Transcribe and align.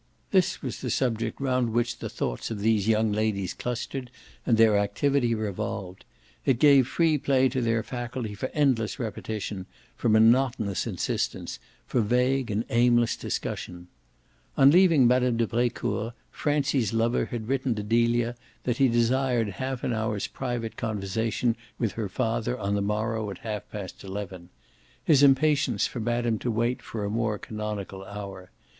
This 0.31 0.63
was 0.63 0.81
the 0.81 0.89
subject 0.89 1.39
round 1.39 1.73
which 1.73 1.99
the 1.99 2.09
thoughts 2.09 2.49
of 2.49 2.61
these 2.61 2.87
young 2.87 3.11
ladies 3.11 3.53
clustered 3.53 4.09
and 4.47 4.57
their 4.57 4.75
activity 4.75 5.35
revolved; 5.35 6.05
it 6.43 6.57
gave 6.57 6.87
free 6.87 7.19
play 7.19 7.47
to 7.49 7.61
their 7.61 7.83
faculty 7.83 8.33
for 8.33 8.47
endless 8.51 8.97
repetition, 8.97 9.67
for 9.95 10.09
monotonous 10.09 10.87
insistence, 10.87 11.59
for 11.85 12.01
vague 12.01 12.49
and 12.49 12.65
aimless 12.71 13.15
discussion. 13.15 13.89
On 14.57 14.71
leaving 14.71 15.05
Mme. 15.05 15.37
de 15.37 15.45
Brecourt 15.45 16.15
Francie's 16.31 16.93
lover 16.93 17.25
had 17.25 17.47
written 17.47 17.75
to 17.75 17.83
Delia 17.83 18.35
that 18.63 18.77
he 18.77 18.87
desired 18.87 19.49
half 19.49 19.83
an 19.83 19.93
hour's 19.93 20.25
private 20.25 20.77
conversation 20.77 21.55
with 21.77 21.91
her 21.91 22.09
father 22.09 22.57
on 22.57 22.73
the 22.73 22.81
morrow 22.81 23.29
at 23.29 23.37
half 23.37 23.69
past 23.69 24.03
eleven; 24.03 24.49
his 25.03 25.21
impatience 25.21 25.85
forbade 25.85 26.25
him 26.25 26.39
to 26.39 26.49
wait 26.49 26.81
for 26.81 27.05
a 27.05 27.09
more 27.11 27.37
canonical 27.37 28.03
hour. 28.05 28.49